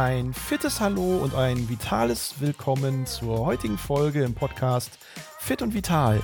ein 0.00 0.32
fittes 0.32 0.80
Hallo 0.80 1.18
und 1.18 1.34
ein 1.34 1.68
vitales 1.68 2.36
Willkommen 2.38 3.04
zur 3.04 3.44
heutigen 3.44 3.76
Folge 3.76 4.22
im 4.24 4.32
Podcast 4.32 4.98
Fit 5.38 5.60
und 5.60 5.74
Vital, 5.74 6.22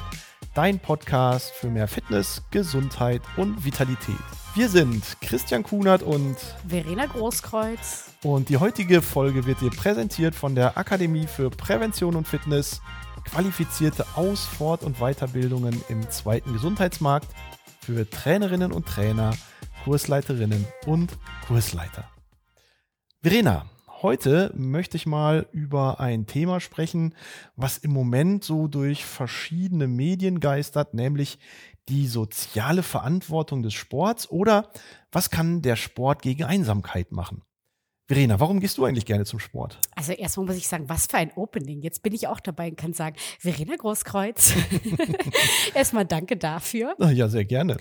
dein 0.55 0.79
Podcast 0.79 1.51
für 1.51 1.69
mehr 1.69 1.87
Fitness, 1.87 2.43
Gesundheit 2.51 3.21
und 3.37 3.67
Vitalität. 3.67 4.17
Wir 4.55 4.71
sind 4.71 5.21
Christian 5.21 5.63
Kunert 5.63 6.03
und 6.03 6.37
Verena 6.67 7.05
Großkreuz. 7.05 8.13
Und 8.23 8.49
die 8.49 8.57
heutige 8.57 9.03
Folge 9.03 9.45
wird 9.45 9.61
dir 9.61 9.69
präsentiert 9.69 10.35
von 10.35 10.55
der 10.55 10.79
Akademie 10.79 11.27
für 11.27 11.51
Prävention 11.51 12.17
und 12.17 12.27
Fitness, 12.27 12.81
qualifizierte 13.27 14.07
Aus-, 14.15 14.47
Fort- 14.47 14.85
und 14.85 15.01
Weiterbildungen 15.01 15.85
im 15.91 16.09
zweiten 16.09 16.55
Gesundheitsmarkt 16.55 17.29
für 17.83 18.09
Trainerinnen 18.09 18.73
und 18.73 18.87
Trainer, 18.87 19.35
Kursleiterinnen 19.85 20.67
und 20.87 21.13
Kursleiter. 21.47 22.09
Verena, 23.23 23.67
heute 24.03 24.53
möchte 24.55 24.97
ich 24.97 25.07
mal 25.07 25.49
über 25.51 26.01
ein 26.01 26.27
Thema 26.27 26.61
sprechen, 26.61 27.15
was 27.57 27.79
im 27.79 27.93
Moment 27.93 28.45
so 28.45 28.69
durch 28.69 29.05
verschiedene 29.05 29.89
Medien 29.89 30.39
geistert, 30.39 30.95
nämlich 30.95 31.39
die 31.89 32.07
soziale 32.07 32.83
Verantwortung 32.83 33.63
des 33.63 33.75
Sports 33.75 34.31
oder 34.31 34.71
was 35.11 35.31
kann 35.31 35.63
der 35.63 35.77
Sport 35.77 36.23
gegen 36.23 36.45
Einsamkeit 36.45 37.11
machen? 37.11 37.43
Verena, 38.07 38.39
warum 38.39 38.61
gehst 38.61 38.79
du 38.79 38.85
eigentlich 38.85 39.07
gerne 39.07 39.25
zum 39.25 39.41
Sport? 39.41 39.79
Also 39.97 40.13
erstmal 40.13 40.47
muss 40.47 40.57
ich 40.57 40.69
sagen, 40.69 40.89
was 40.89 41.07
für 41.07 41.17
ein 41.17 41.33
Opening. 41.35 41.83
Jetzt 41.83 42.03
bin 42.03 42.13
ich 42.13 42.29
auch 42.29 42.39
dabei 42.39 42.69
und 42.69 42.77
kann 42.77 42.93
sagen, 42.93 43.17
Verena 43.41 43.75
Großkreuz. 43.75 44.55
erstmal 45.75 46.05
danke 46.05 46.37
dafür. 46.37 46.95
Ja, 47.01 47.29
sehr 47.29 47.45
gerne. 47.45 47.79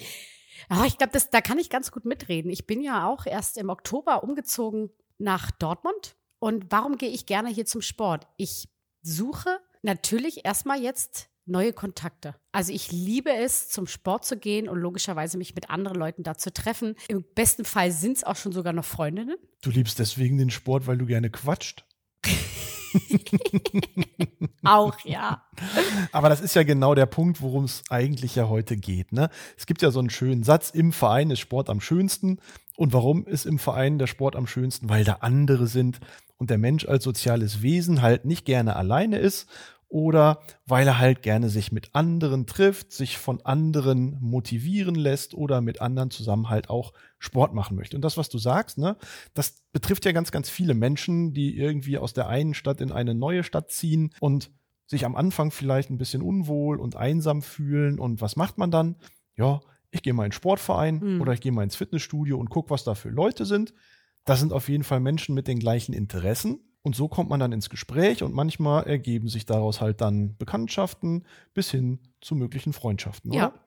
Oh, 0.71 0.83
ich 0.87 0.97
glaube, 0.97 1.19
da 1.29 1.41
kann 1.41 1.59
ich 1.59 1.69
ganz 1.69 1.91
gut 1.91 2.05
mitreden. 2.05 2.49
Ich 2.49 2.65
bin 2.65 2.81
ja 2.81 3.07
auch 3.07 3.27
erst 3.27 3.57
im 3.57 3.69
Oktober 3.69 4.23
umgezogen 4.23 4.89
nach 5.17 5.51
Dortmund. 5.51 6.15
Und 6.39 6.65
warum 6.69 6.97
gehe 6.97 7.09
ich 7.09 7.25
gerne 7.25 7.49
hier 7.49 7.65
zum 7.65 7.81
Sport? 7.81 8.27
Ich 8.37 8.67
suche 9.01 9.59
natürlich 9.81 10.45
erstmal 10.45 10.81
jetzt 10.81 11.29
neue 11.45 11.73
Kontakte. 11.73 12.35
Also 12.51 12.73
ich 12.73 12.91
liebe 12.91 13.31
es, 13.31 13.69
zum 13.69 13.87
Sport 13.87 14.25
zu 14.25 14.37
gehen 14.37 14.67
und 14.67 14.79
logischerweise 14.79 15.37
mich 15.37 15.55
mit 15.55 15.69
anderen 15.69 15.97
Leuten 15.97 16.23
da 16.23 16.35
zu 16.35 16.51
treffen. 16.51 16.95
Im 17.07 17.23
besten 17.35 17.65
Fall 17.65 17.91
sind 17.91 18.17
es 18.17 18.23
auch 18.23 18.35
schon 18.35 18.51
sogar 18.51 18.73
noch 18.73 18.85
Freundinnen. 18.85 19.35
Du 19.61 19.69
liebst 19.69 19.99
deswegen 19.99 20.37
den 20.37 20.49
Sport, 20.49 20.87
weil 20.87 20.97
du 20.97 21.05
gerne 21.05 21.29
quatscht. 21.29 21.85
auch, 24.63 24.97
ja. 25.03 25.43
Aber 26.11 26.29
das 26.29 26.41
ist 26.41 26.55
ja 26.55 26.63
genau 26.63 26.95
der 26.95 27.05
Punkt, 27.05 27.41
worum 27.41 27.65
es 27.65 27.83
eigentlich 27.89 28.35
ja 28.35 28.49
heute 28.49 28.77
geht. 28.77 29.11
Ne? 29.11 29.29
Es 29.57 29.65
gibt 29.65 29.81
ja 29.81 29.91
so 29.91 29.99
einen 29.99 30.09
schönen 30.09 30.43
Satz, 30.43 30.71
im 30.71 30.91
Verein 30.91 31.29
ist 31.29 31.39
Sport 31.39 31.69
am 31.69 31.81
schönsten. 31.81 32.39
Und 32.77 32.93
warum 32.93 33.25
ist 33.25 33.45
im 33.45 33.59
Verein 33.59 33.99
der 33.99 34.07
Sport 34.07 34.35
am 34.35 34.47
schönsten? 34.47 34.89
Weil 34.89 35.03
da 35.03 35.17
andere 35.21 35.67
sind 35.67 35.99
und 36.37 36.49
der 36.49 36.57
Mensch 36.57 36.87
als 36.87 37.03
soziales 37.03 37.61
Wesen 37.61 38.01
halt 38.01 38.25
nicht 38.25 38.45
gerne 38.45 38.75
alleine 38.75 39.17
ist 39.17 39.47
oder 39.87 40.41
weil 40.65 40.87
er 40.87 40.99
halt 40.99 41.21
gerne 41.21 41.49
sich 41.49 41.71
mit 41.71 41.93
anderen 41.93 42.47
trifft, 42.47 42.91
sich 42.91 43.17
von 43.17 43.41
anderen 43.45 44.17
motivieren 44.19 44.95
lässt 44.95 45.33
oder 45.33 45.61
mit 45.61 45.79
anderen 45.79 46.09
zusammen 46.09 46.49
halt 46.49 46.69
auch 46.69 46.91
Sport 47.19 47.53
machen 47.53 47.77
möchte. 47.77 47.95
Und 47.95 48.01
das, 48.01 48.17
was 48.17 48.29
du 48.29 48.37
sagst, 48.37 48.77
ne, 48.77 48.97
das 49.33 49.63
betrifft 49.71 50.05
ja 50.05 50.11
ganz, 50.11 50.31
ganz 50.31 50.49
viele 50.49 50.73
Menschen, 50.73 51.33
die 51.33 51.57
irgendwie 51.57 51.97
aus 51.97 52.13
der 52.13 52.27
einen 52.27 52.53
Stadt 52.53 52.81
in 52.81 52.91
eine 52.91 53.15
neue 53.15 53.43
Stadt 53.43 53.71
ziehen 53.71 54.13
und 54.19 54.51
sich 54.87 55.05
am 55.05 55.15
Anfang 55.15 55.51
vielleicht 55.51 55.89
ein 55.89 55.97
bisschen 55.97 56.21
unwohl 56.21 56.79
und 56.79 56.95
einsam 56.95 57.41
fühlen. 57.41 57.99
Und 57.99 58.21
was 58.21 58.35
macht 58.35 58.57
man 58.57 58.71
dann? 58.71 58.97
Ja, 59.35 59.61
ich 59.95 60.03
gehe 60.03 60.13
mal 60.13 60.25
in 60.25 60.31
Sportverein 60.31 60.99
mhm. 60.99 61.21
oder 61.21 61.33
ich 61.33 61.41
gehe 61.41 61.51
mal 61.51 61.63
ins 61.63 61.75
Fitnessstudio 61.75 62.37
und 62.37 62.49
gucke, 62.49 62.69
was 62.69 62.83
da 62.83 62.93
für 62.95 63.09
Leute 63.09 63.45
sind. 63.45 63.73
Das 64.25 64.39
sind 64.39 64.53
auf 64.53 64.69
jeden 64.69 64.83
Fall 64.83 64.99
Menschen 64.99 65.35
mit 65.35 65.47
den 65.47 65.59
gleichen 65.59 65.93
Interessen. 65.93 66.59
Und 66.81 66.95
so 66.95 67.07
kommt 67.07 67.29
man 67.29 67.39
dann 67.39 67.51
ins 67.51 67.71
Gespräch 67.71 68.21
und 68.21 68.33
manchmal 68.33 68.85
ergeben 68.85 69.27
sich 69.27 69.47
daraus 69.47 69.81
halt 69.81 70.01
dann 70.01 70.37
Bekanntschaften 70.37 71.25
bis 71.55 71.71
hin 71.71 71.99
zu 72.21 72.35
möglichen 72.35 72.73
Freundschaften. 72.73 73.31
Ja. 73.33 73.47
Oder? 73.47 73.64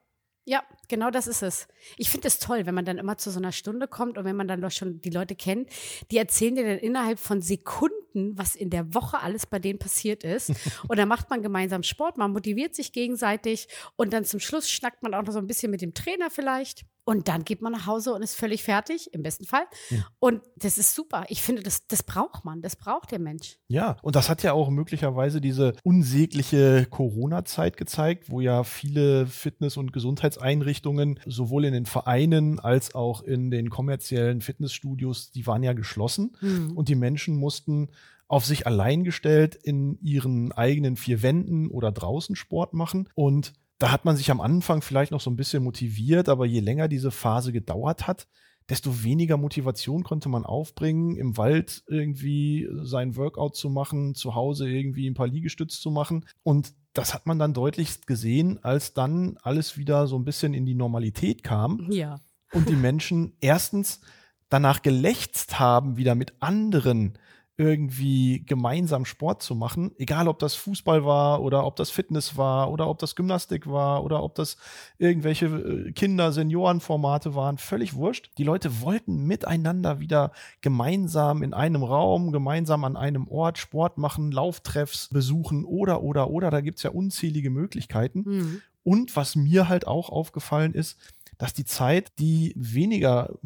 Ja, 0.49 0.63
genau 0.89 1.11
das 1.11 1.27
ist 1.27 1.43
es. 1.43 1.69
Ich 1.99 2.09
finde 2.09 2.27
es 2.27 2.39
toll, 2.39 2.65
wenn 2.65 2.75
man 2.75 2.87
dann 2.87 2.97
immer 2.97 3.19
zu 3.19 3.31
so 3.31 3.39
einer 3.39 3.53
Stunde 3.53 3.87
kommt 3.87 4.17
und 4.17 4.25
wenn 4.25 4.35
man 4.35 4.49
dann 4.49 4.63
doch 4.63 4.71
schon 4.71 5.03
die 5.03 5.11
Leute 5.11 5.37
kennt, 5.37 5.69
die 6.11 6.17
erzählen 6.17 6.55
dir 6.55 6.65
dann 6.65 6.79
innerhalb 6.79 7.19
von 7.19 7.43
Sekunden, 7.43 8.39
was 8.39 8.57
in 8.57 8.71
der 8.71 8.95
Woche 8.95 9.21
alles 9.21 9.45
bei 9.45 9.59
denen 9.59 9.79
passiert 9.79 10.25
ist. 10.25 10.49
und 10.89 10.99
dann 10.99 11.07
macht 11.07 11.29
man 11.29 11.43
gemeinsam 11.43 11.83
Sport, 11.83 12.17
man 12.17 12.33
motiviert 12.33 12.75
sich 12.75 12.93
gegenseitig 12.93 13.69
und 13.97 14.15
dann 14.15 14.25
zum 14.25 14.41
Schluss 14.41 14.71
schnackt 14.71 15.03
man 15.03 15.13
auch 15.13 15.23
noch 15.23 15.35
so 15.35 15.39
ein 15.39 15.47
bisschen 15.47 15.71
mit 15.71 15.83
dem 15.83 15.93
Trainer 15.93 16.31
vielleicht. 16.31 16.87
Und 17.09 17.27
dann 17.27 17.47
geht 17.47 17.63
man 17.63 17.73
nach 17.73 17.87
Hause 17.87 18.13
und 18.13 18.21
ist 18.21 18.35
völlig 18.35 18.63
fertig, 18.63 19.15
im 19.15 19.23
besten 19.23 19.47
Fall. 19.47 19.63
Ja. 19.89 20.07
Und 20.19 20.43
das 20.57 20.77
ist 20.77 20.95
super. 20.95 21.25
Ich 21.31 21.41
finde, 21.41 21.63
das, 21.63 21.87
das 21.87 22.03
braucht 22.03 22.45
man. 22.45 22.61
Das 22.61 22.77
braucht 22.77 23.13
der 23.13 23.19
Mensch. 23.19 23.57
Ja, 23.69 23.97
und 24.03 24.15
das 24.15 24.29
hat 24.29 24.43
ja 24.43 24.53
auch 24.53 24.69
möglicherweise 24.69 25.41
diese 25.41 25.73
unsägliche 25.85 26.87
Corona-Zeit 26.91 27.79
gezeigt, 27.79 28.29
wo 28.29 28.43
ja 28.43 28.63
viele 28.63 29.27
Fitness- 29.27 29.79
und 29.79 29.95
Gesundheitseinrichtungen 29.95 31.19
sowohl 31.25 31.65
in 31.65 31.73
den 31.73 31.87
Vereinen 31.87 32.61
als 32.61 32.95
auch 32.95 33.23
in 33.23 33.51
den 33.51 33.71
kommerziellen 33.71 34.43
Fitnessstudios, 34.43 35.31
die 35.31 35.47
waren 35.47 35.63
ja 35.63 35.73
geschlossen. 35.73 36.37
Mhm. 36.43 36.77
Und 36.77 36.91
die 36.91 36.95
Menschen 36.95 37.39
mussten 37.39 37.89
auf 38.27 38.45
sich 38.45 38.67
allein 38.67 39.03
gestellt 39.03 39.55
in 39.55 39.99
ihren 40.03 40.53
eigenen 40.53 40.97
vier 40.97 41.23
Wänden 41.23 41.71
oder 41.71 41.91
draußen 41.91 42.37
Sport 42.37 42.75
machen. 42.75 43.09
Und 43.15 43.55
da 43.79 43.93
hat 43.93 44.05
man 44.05 44.17
sich 44.17 44.31
am 44.31 44.41
Anfang 44.41 44.83
vielleicht 44.83 45.13
noch 45.13 45.21
so 45.21 45.31
ein 45.31 45.37
bisschen 45.37 45.63
motiviert, 45.63 46.29
aber 46.29 46.47
je 46.47 46.61
länger 46.61 46.89
diese 46.89 47.11
Phase 47.11 47.53
gedauert 47.53 48.07
hat, 48.07 48.27
desto 48.69 49.03
weniger 49.03 49.37
Motivation 49.37 50.03
konnte 50.03 50.29
man 50.29 50.45
aufbringen, 50.45 51.17
im 51.17 51.37
Wald 51.37 51.85
irgendwie 51.87 52.69
sein 52.83 53.17
Workout 53.17 53.57
zu 53.57 53.71
machen, 53.71 54.15
zu 54.15 54.35
Hause 54.35 54.69
irgendwie 54.69 55.09
ein 55.09 55.15
paar 55.15 55.29
Liegestütz 55.29 55.81
zu 55.81 55.91
machen. 55.91 56.27
Und 56.43 56.75
das 56.93 57.15
hat 57.15 57.27
man 57.27 57.39
dann 57.39 57.55
deutlichst 57.55 58.07
gesehen, 58.07 58.63
als 58.63 58.93
dann 58.93 59.39
alles 59.43 59.79
wieder 59.79 60.07
so 60.07 60.19
ein 60.19 60.25
bisschen 60.25 60.53
in 60.53 60.67
die 60.67 60.75
Normalität 60.75 61.43
kam. 61.43 61.87
Ja. 61.91 62.21
Und 62.53 62.69
die 62.69 62.77
Menschen 62.77 63.35
erstens 63.41 64.01
danach 64.49 64.83
gelächzt 64.83 65.61
haben, 65.61 65.97
wieder 65.97 66.15
mit 66.15 66.35
anderen 66.41 67.19
irgendwie 67.59 68.45
gemeinsam 68.47 69.05
Sport 69.05 69.43
zu 69.43 69.57
machen, 69.57 69.91
egal 69.99 70.29
ob 70.29 70.39
das 70.39 70.55
Fußball 70.55 71.05
war 71.05 71.43
oder 71.43 71.67
ob 71.67 71.75
das 71.75 71.91
Fitness 71.91 72.37
war 72.37 72.71
oder 72.71 72.89
ob 72.89 73.01
das 73.01 73.17
Gymnastik 73.17 73.67
war 73.67 74.05
oder 74.05 74.23
ob 74.23 74.37
das 74.37 74.57
irgendwelche 74.99 75.47
äh, 75.47 75.93
Kinder, 75.93 76.31
Seniorenformate 76.31 77.35
waren, 77.35 77.59
völlig 77.59 77.95
wurscht. 77.95 78.31
Die 78.39 78.45
Leute 78.45 78.81
wollten 78.81 79.25
miteinander 79.27 79.99
wieder 79.99 80.31
gemeinsam 80.61 81.43
in 81.43 81.53
einem 81.53 81.83
Raum, 81.83 82.31
gemeinsam 82.31 82.85
an 82.85 82.97
einem 82.97 83.27
Ort 83.27 83.59
Sport 83.59 83.99
machen, 83.99 84.31
Lauftreffs 84.31 85.09
besuchen 85.09 85.65
oder, 85.65 86.05
oder, 86.05 86.31
oder. 86.31 86.51
Da 86.51 86.61
gibt's 86.61 86.85
ja 86.85 86.91
unzählige 86.91 87.51
Möglichkeiten. 87.51 88.23
Mhm. 88.25 88.63
Und 88.85 89.17
was 89.17 89.37
mir 89.37 89.69
halt 89.69 89.87
auch 89.87 90.09
aufgefallen 90.11 90.73
ist, 90.75 90.97
dass 91.39 91.55
die 91.55 91.65
Zeit, 91.65 92.13
die 92.19 92.53
weniger 92.57 93.39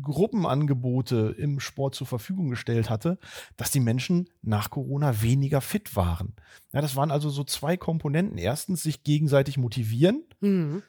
Gruppenangebote 0.00 1.34
im 1.36 1.60
Sport 1.60 1.94
zur 1.94 2.06
Verfügung 2.06 2.50
gestellt 2.50 2.88
hatte, 2.88 3.18
dass 3.56 3.70
die 3.70 3.80
Menschen 3.80 4.30
nach 4.42 4.70
Corona 4.70 5.22
weniger 5.22 5.60
fit 5.60 5.94
waren. 5.96 6.34
Ja, 6.72 6.80
das 6.80 6.96
waren 6.96 7.10
also 7.10 7.28
so 7.28 7.44
zwei 7.44 7.76
Komponenten. 7.76 8.38
Erstens 8.38 8.82
sich 8.82 9.02
gegenseitig 9.04 9.58
motivieren. 9.58 10.22
Mhm 10.40 10.82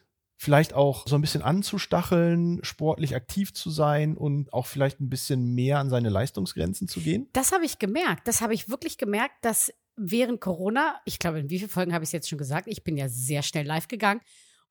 vielleicht 0.43 0.73
auch 0.73 1.07
so 1.07 1.15
ein 1.15 1.21
bisschen 1.21 1.41
anzustacheln, 1.41 2.59
sportlich 2.63 3.15
aktiv 3.15 3.53
zu 3.53 3.69
sein 3.69 4.17
und 4.17 4.51
auch 4.51 4.65
vielleicht 4.65 4.99
ein 4.99 5.09
bisschen 5.09 5.53
mehr 5.55 5.79
an 5.79 5.89
seine 5.89 6.09
Leistungsgrenzen 6.09 6.89
zu 6.89 6.99
gehen? 6.99 7.29
Das 7.31 7.53
habe 7.53 7.63
ich 7.63 7.79
gemerkt. 7.79 8.27
Das 8.27 8.41
habe 8.41 8.53
ich 8.53 8.67
wirklich 8.67 8.97
gemerkt, 8.97 9.35
dass 9.41 9.73
während 9.95 10.41
Corona, 10.41 10.99
ich 11.05 11.17
glaube, 11.17 11.39
in 11.39 11.49
wie 11.49 11.59
vielen 11.59 11.69
Folgen 11.69 11.93
habe 11.93 12.03
ich 12.03 12.09
es 12.09 12.13
jetzt 12.13 12.27
schon 12.27 12.38
gesagt, 12.38 12.67
ich 12.67 12.83
bin 12.83 12.97
ja 12.97 13.07
sehr 13.07 13.41
schnell 13.41 13.65
live 13.65 13.88
gegangen 13.88 14.19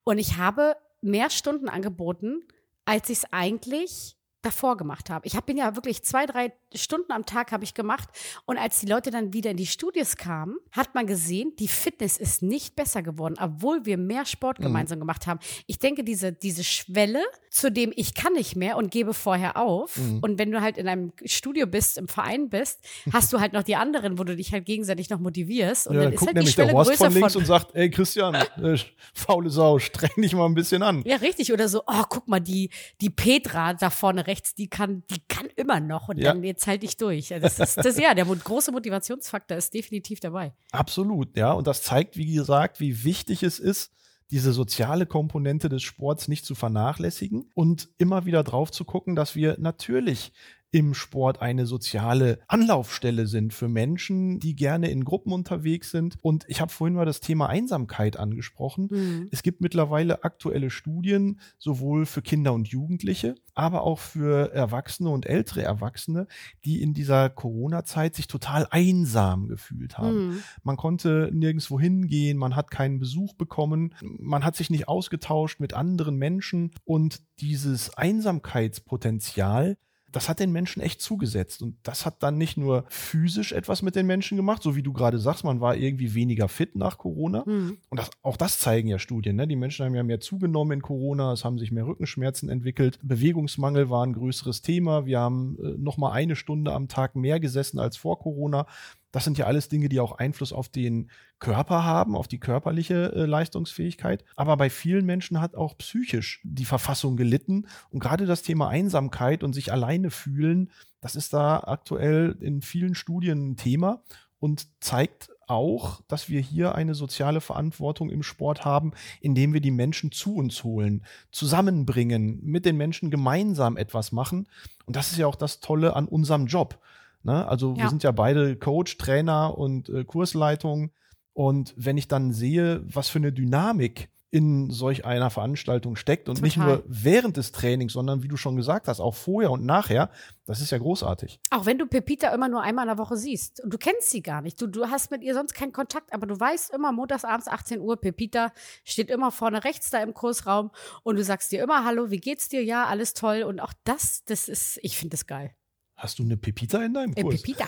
und 0.03 0.19
ich 0.19 0.37
habe 0.37 0.75
mehr 1.03 1.29
Stunden 1.29 1.69
angeboten, 1.69 2.43
als 2.85 3.09
ich 3.09 3.19
es 3.19 3.33
eigentlich 3.33 4.17
davor 4.41 4.77
gemacht 4.77 5.09
habe. 5.09 5.25
Ich 5.25 5.35
habe 5.35 5.53
ja 5.53 5.75
wirklich 5.75 6.03
zwei, 6.03 6.25
drei 6.25 6.53
Stunden 6.75 7.11
am 7.11 7.25
Tag 7.25 7.51
habe 7.51 7.63
ich 7.63 7.73
gemacht. 7.73 8.09
Und 8.45 8.57
als 8.57 8.79
die 8.79 8.87
Leute 8.87 9.11
dann 9.11 9.33
wieder 9.33 9.51
in 9.51 9.57
die 9.57 9.65
Studios 9.65 10.17
kamen, 10.17 10.57
hat 10.71 10.95
man 10.95 11.07
gesehen, 11.07 11.53
die 11.59 11.67
Fitness 11.67 12.17
ist 12.17 12.41
nicht 12.41 12.75
besser 12.75 13.01
geworden, 13.01 13.35
obwohl 13.39 13.85
wir 13.85 13.97
mehr 13.97 14.25
Sport 14.25 14.59
mhm. 14.59 14.63
gemeinsam 14.65 14.99
gemacht 14.99 15.27
haben. 15.27 15.39
Ich 15.67 15.79
denke, 15.79 16.03
diese, 16.03 16.31
diese 16.31 16.63
Schwelle, 16.63 17.23
zu 17.49 17.71
dem 17.71 17.93
ich 17.95 18.13
kann 18.13 18.33
nicht 18.33 18.55
mehr 18.55 18.77
und 18.77 18.91
gebe 18.91 19.13
vorher 19.13 19.57
auf. 19.57 19.97
Mhm. 19.97 20.19
Und 20.21 20.39
wenn 20.39 20.51
du 20.51 20.61
halt 20.61 20.77
in 20.77 20.87
einem 20.87 21.13
Studio 21.25 21.67
bist, 21.67 21.97
im 21.97 22.07
Verein 22.07 22.49
bist, 22.49 22.79
hast 23.11 23.31
du 23.31 23.39
halt 23.39 23.53
noch 23.53 23.63
die 23.63 23.75
anderen, 23.75 24.17
wo 24.17 24.23
du 24.23 24.35
dich 24.35 24.51
halt 24.51 24.65
gegenseitig 24.65 25.09
noch 25.09 25.19
motivierst. 25.19 25.87
Und 25.87 25.95
ja, 25.95 26.03
dann, 26.03 26.15
dann 26.15 26.19
ist 26.19 26.27
halt 26.27 26.41
die 26.41 26.51
Schwelle 26.51 26.67
der 26.69 26.75
Horst 26.77 26.89
größer 26.91 27.05
von 27.05 27.13
links 27.13 27.33
von 27.33 27.41
und 27.41 27.45
sagt, 27.45 27.75
ey 27.75 27.89
Christian, 27.89 28.35
äh, 28.61 28.77
faule 29.13 29.49
Sau, 29.49 29.79
streng 29.79 30.09
dich 30.17 30.33
mal 30.33 30.45
ein 30.45 30.55
bisschen 30.55 30.81
an. 30.81 31.03
Ja, 31.05 31.17
richtig. 31.17 31.53
Oder 31.53 31.67
so, 31.67 31.81
oh, 31.85 32.03
guck 32.09 32.27
mal, 32.27 32.39
die, 32.39 32.69
die 33.01 33.09
Petra 33.09 33.73
da 33.73 33.89
vorne 33.89 34.27
rechts, 34.27 34.55
die 34.55 34.67
kann, 34.67 35.03
die 35.09 35.21
kann 35.27 35.47
immer 35.55 35.79
noch. 35.79 36.09
Und 36.09 36.17
ja. 36.17 36.33
dann 36.33 36.43
jetzt 36.43 36.62
halte 36.67 36.85
ich 36.85 36.97
durch. 36.97 37.29
Das 37.29 37.59
ist 37.59 37.77
das, 37.77 37.97
ja, 37.97 38.13
der 38.13 38.25
große 38.25 38.71
Motivationsfaktor 38.71 39.57
ist 39.57 39.73
definitiv 39.73 40.19
dabei. 40.19 40.53
Absolut, 40.71 41.35
ja. 41.37 41.53
Und 41.53 41.67
das 41.67 41.83
zeigt, 41.83 42.17
wie 42.17 42.33
gesagt, 42.33 42.79
wie 42.79 43.03
wichtig 43.03 43.43
es 43.43 43.59
ist, 43.59 43.91
diese 44.31 44.51
soziale 44.51 45.05
Komponente 45.05 45.69
des 45.69 45.83
Sports 45.83 46.27
nicht 46.27 46.45
zu 46.45 46.55
vernachlässigen 46.55 47.51
und 47.53 47.89
immer 47.97 48.25
wieder 48.25 48.43
drauf 48.43 48.71
zu 48.71 48.83
gucken, 48.83 49.15
dass 49.15 49.35
wir 49.35 49.57
natürlich 49.59 50.31
im 50.73 50.95
Sport 50.95 51.39
eine 51.39 51.67
soziale 51.67 52.39
Anlaufstelle 52.47 53.27
sind 53.27 53.53
für 53.53 53.69
Menschen, 53.69 54.39
die 54.39 54.55
gerne 54.55 54.89
in 54.89 55.05
Gruppen 55.05 55.31
unterwegs 55.31 55.91
sind. 55.91 56.17
Und 56.23 56.45
ich 56.47 56.61
habe 56.61 56.71
vorhin 56.71 56.95
mal 56.95 57.05
das 57.05 57.19
Thema 57.19 57.47
Einsamkeit 57.47 58.17
angesprochen. 58.17 58.87
Mhm. 58.89 59.27
Es 59.31 59.43
gibt 59.43 59.61
mittlerweile 59.61 60.23
aktuelle 60.23 60.71
Studien, 60.71 61.39
sowohl 61.59 62.07
für 62.07 62.23
Kinder 62.23 62.53
und 62.53 62.69
Jugendliche, 62.69 63.35
aber 63.53 63.83
auch 63.83 63.99
für 63.99 64.51
Erwachsene 64.51 65.11
und 65.11 65.27
ältere 65.27 65.61
Erwachsene, 65.61 66.25
die 66.65 66.81
in 66.81 66.95
dieser 66.95 67.29
Corona-Zeit 67.29 68.15
sich 68.15 68.25
total 68.25 68.65
einsam 68.71 69.47
gefühlt 69.49 69.99
haben. 69.99 70.29
Mhm. 70.29 70.43
Man 70.63 70.75
konnte 70.75 71.29
nirgendwo 71.31 71.79
hingehen, 71.79 72.39
man 72.39 72.55
hat 72.55 72.71
keinen 72.71 72.97
Besuch 72.97 73.35
bekommen, 73.35 73.93
man 74.01 74.43
hat 74.43 74.55
sich 74.55 74.71
nicht 74.71 74.87
ausgetauscht 74.87 75.59
mit 75.59 75.75
anderen 75.75 76.15
Menschen 76.15 76.71
und 76.83 77.21
dieses 77.39 77.95
Einsamkeitspotenzial 77.95 79.77
das 80.15 80.29
hat 80.29 80.39
den 80.39 80.51
Menschen 80.51 80.81
echt 80.81 81.01
zugesetzt. 81.01 81.61
Und 81.61 81.75
das 81.83 82.05
hat 82.05 82.23
dann 82.23 82.37
nicht 82.37 82.55
nur 82.55 82.85
physisch 82.87 83.51
etwas 83.51 83.81
mit 83.81 83.95
den 83.95 84.05
Menschen 84.05 84.37
gemacht, 84.37 84.63
so 84.63 84.75
wie 84.75 84.83
du 84.83 84.93
gerade 84.93 85.19
sagst, 85.19 85.43
man 85.43 85.59
war 85.59 85.75
irgendwie 85.75 86.13
weniger 86.13 86.47
fit 86.47 86.75
nach 86.75 86.97
Corona. 86.97 87.43
Mhm. 87.45 87.77
Und 87.89 87.99
das, 87.99 88.11
auch 88.21 88.37
das 88.37 88.59
zeigen 88.59 88.87
ja 88.87 88.99
Studien. 88.99 89.35
Ne? 89.35 89.47
Die 89.47 89.55
Menschen 89.55 89.85
haben 89.85 89.95
ja 89.95 90.03
mehr 90.03 90.19
zugenommen 90.19 90.73
in 90.73 90.81
Corona, 90.81 91.33
es 91.33 91.43
haben 91.43 91.57
sich 91.57 91.71
mehr 91.71 91.87
Rückenschmerzen 91.87 92.49
entwickelt. 92.49 92.99
Bewegungsmangel 93.01 93.89
war 93.89 94.05
ein 94.05 94.13
größeres 94.13 94.61
Thema. 94.61 95.05
Wir 95.05 95.19
haben 95.19 95.57
äh, 95.61 95.77
noch 95.77 95.97
mal 95.97 96.11
eine 96.11 96.35
Stunde 96.35 96.71
am 96.71 96.87
Tag 96.87 97.15
mehr 97.15 97.39
gesessen 97.39 97.79
als 97.79 97.97
vor 97.97 98.19
Corona. 98.19 98.67
Das 99.13 99.23
sind 99.23 99.37
ja 99.37 99.45
alles 99.45 99.69
Dinge, 99.69 99.89
die 99.89 99.99
auch 99.99 100.13
Einfluss 100.13 100.51
auf 100.51 100.69
den 100.69 101.09
Körper 101.37 101.83
haben, 101.83 102.17
auf 102.17 102.27
die 102.27 102.39
körperliche 102.39 103.13
äh, 103.13 103.25
Leistungsfähigkeit. 103.25 104.25
Aber 104.35 104.57
bei 104.57 104.71
vielen 104.71 105.05
Menschen 105.05 105.39
hat 105.39 105.55
auch 105.55 105.77
psychisch 105.77 106.41
die 106.43 106.65
Verfassung 106.65 107.15
gelitten. 107.15 107.67
Und 107.91 107.99
gerade 107.99 108.25
das 108.25 108.41
Thema 108.41 108.69
Einsamkeit 108.69 109.43
und 109.43 109.53
sich 109.53 109.71
alleine 109.71 110.09
fühlen, 110.09 110.71
das 110.99 111.15
ist 111.15 111.31
da 111.31 111.59
aktuell 111.59 112.35
in 112.41 112.61
vielen 112.63 112.95
Studien 112.95 113.51
ein 113.51 113.55
Thema 113.55 114.01
und 114.39 114.67
zeigt 114.83 115.29
auch, 115.47 116.01
dass 116.07 116.27
wir 116.27 116.41
hier 116.41 116.73
eine 116.73 116.95
soziale 116.95 117.39
Verantwortung 117.39 118.09
im 118.09 118.23
Sport 118.23 118.65
haben, 118.65 118.93
indem 119.21 119.53
wir 119.53 119.61
die 119.61 119.69
Menschen 119.69 120.11
zu 120.11 120.35
uns 120.35 120.63
holen, 120.63 121.05
zusammenbringen, 121.31 122.39
mit 122.41 122.65
den 122.65 122.77
Menschen 122.77 123.11
gemeinsam 123.11 123.77
etwas 123.77 124.11
machen. 124.11 124.47
Und 124.85 124.95
das 124.95 125.11
ist 125.11 125.19
ja 125.19 125.27
auch 125.27 125.35
das 125.35 125.59
Tolle 125.59 125.95
an 125.95 126.07
unserem 126.07 126.47
Job. 126.47 126.79
Ne? 127.23 127.47
Also 127.47 127.73
ja. 127.75 127.83
wir 127.83 127.89
sind 127.89 128.03
ja 128.03 128.11
beide 128.11 128.55
Coach, 128.55 128.97
Trainer 128.97 129.57
und 129.57 129.89
äh, 129.89 130.03
Kursleitung. 130.03 130.91
Und 131.33 131.73
wenn 131.77 131.97
ich 131.97 132.07
dann 132.07 132.31
sehe, 132.31 132.83
was 132.85 133.09
für 133.09 133.19
eine 133.19 133.31
Dynamik 133.31 134.09
in 134.33 134.71
solch 134.71 135.05
einer 135.05 135.29
Veranstaltung 135.29 135.95
steckt 135.95 136.27
und 136.27 136.37
Total. 136.37 136.47
nicht 136.47 136.57
nur 136.57 136.83
während 136.87 137.37
des 137.37 137.51
Trainings, 137.51 137.93
sondern 137.93 138.23
wie 138.23 138.27
du 138.27 138.35
schon 138.35 138.55
gesagt 138.55 138.87
hast, 138.87 138.99
auch 138.99 139.13
vorher 139.13 139.51
und 139.51 139.63
nachher, 139.63 140.09
das 140.47 140.59
ist 140.59 140.71
ja 140.71 140.79
großartig. 140.79 141.39
Auch 141.51 141.67
wenn 141.67 141.77
du 141.77 141.85
Pepita 141.85 142.29
immer 142.29 142.49
nur 142.49 142.63
einmal 142.63 142.85
in 142.85 142.87
der 142.87 142.97
Woche 142.97 143.15
siehst 143.15 143.63
und 143.63 143.71
du 143.71 143.77
kennst 143.77 144.09
sie 144.09 144.23
gar 144.23 144.41
nicht, 144.41 144.59
du, 144.59 144.65
du 144.65 144.89
hast 144.89 145.11
mit 145.11 145.21
ihr 145.21 145.35
sonst 145.35 145.53
keinen 145.53 145.71
Kontakt, 145.71 146.11
aber 146.11 146.25
du 146.25 146.39
weißt 146.39 146.73
immer, 146.73 146.91
montagsabends 146.91 147.47
18 147.47 147.79
Uhr, 147.79 147.95
Pepita 147.95 148.51
steht 148.83 149.11
immer 149.11 149.29
vorne 149.29 149.63
rechts 149.63 149.91
da 149.91 150.01
im 150.01 150.15
Kursraum 150.15 150.71
und 151.03 151.17
du 151.17 151.23
sagst 151.23 151.51
dir 151.51 151.61
immer, 151.61 151.85
hallo, 151.85 152.09
wie 152.09 152.17
geht's 152.17 152.49
dir? 152.49 152.63
Ja, 152.63 152.85
alles 152.85 153.13
toll 153.13 153.43
und 153.43 153.59
auch 153.59 153.73
das, 153.83 154.23
das 154.25 154.49
ist, 154.49 154.79
ich 154.81 154.97
finde 154.97 155.11
das 155.11 155.27
geil. 155.27 155.53
Hast 155.95 156.19
du 156.19 156.23
eine 156.23 156.37
Pepita 156.37 156.83
in 156.83 156.93
deinem 156.93 157.13
Kurs? 157.15 157.41
Pepita. 157.41 157.65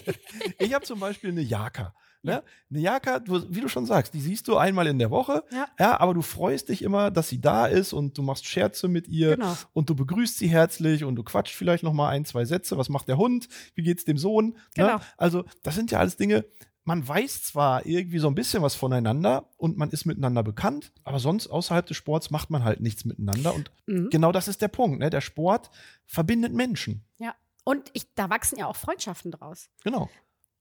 ich 0.58 0.74
habe 0.74 0.84
zum 0.84 1.00
Beispiel 1.00 1.30
eine 1.30 1.42
Jaka. 1.42 1.94
Ne? 2.22 2.42
Eine 2.70 2.80
Jaka, 2.80 3.20
du, 3.20 3.44
wie 3.48 3.60
du 3.60 3.68
schon 3.68 3.86
sagst, 3.86 4.12
die 4.12 4.20
siehst 4.20 4.48
du 4.48 4.56
einmal 4.56 4.88
in 4.88 4.98
der 4.98 5.10
Woche, 5.10 5.44
ja. 5.52 5.68
ja. 5.78 6.00
aber 6.00 6.14
du 6.14 6.22
freust 6.22 6.68
dich 6.68 6.82
immer, 6.82 7.12
dass 7.12 7.28
sie 7.28 7.40
da 7.40 7.66
ist 7.66 7.92
und 7.92 8.18
du 8.18 8.22
machst 8.22 8.46
Scherze 8.46 8.88
mit 8.88 9.06
ihr 9.06 9.36
genau. 9.36 9.56
und 9.72 9.88
du 9.88 9.94
begrüßt 9.94 10.36
sie 10.38 10.48
herzlich 10.48 11.04
und 11.04 11.14
du 11.14 11.22
quatscht 11.22 11.54
vielleicht 11.54 11.84
noch 11.84 11.92
mal 11.92 12.08
ein, 12.08 12.24
zwei 12.24 12.44
Sätze. 12.44 12.76
Was 12.76 12.88
macht 12.88 13.06
der 13.06 13.18
Hund? 13.18 13.48
Wie 13.74 13.82
geht's 13.82 14.04
dem 14.04 14.18
Sohn? 14.18 14.48
Ne? 14.48 14.54
Genau. 14.74 14.96
Ne? 14.96 15.00
Also, 15.16 15.44
das 15.62 15.76
sind 15.76 15.92
ja 15.92 16.00
alles 16.00 16.16
Dinge, 16.16 16.44
man 16.88 17.06
weiß 17.06 17.42
zwar 17.42 17.84
irgendwie 17.84 18.18
so 18.18 18.28
ein 18.28 18.34
bisschen 18.34 18.62
was 18.62 18.74
voneinander 18.74 19.50
und 19.58 19.76
man 19.76 19.90
ist 19.90 20.06
miteinander 20.06 20.42
bekannt, 20.42 20.90
aber 21.04 21.18
sonst 21.18 21.46
außerhalb 21.48 21.84
des 21.84 21.98
Sports 21.98 22.30
macht 22.30 22.48
man 22.48 22.64
halt 22.64 22.80
nichts 22.80 23.04
miteinander. 23.04 23.54
Und 23.54 23.70
mhm. 23.86 24.08
genau 24.08 24.32
das 24.32 24.48
ist 24.48 24.62
der 24.62 24.68
Punkt. 24.68 24.98
Ne? 24.98 25.10
Der 25.10 25.20
Sport 25.20 25.70
verbindet 26.06 26.54
Menschen. 26.54 27.04
Ja. 27.18 27.34
Und 27.68 27.90
ich, 27.92 28.14
da 28.14 28.30
wachsen 28.30 28.58
ja 28.58 28.66
auch 28.66 28.76
Freundschaften 28.76 29.30
draus. 29.30 29.68
Genau. 29.84 30.08